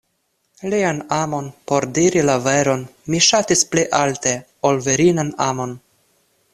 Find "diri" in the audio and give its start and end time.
1.97-2.23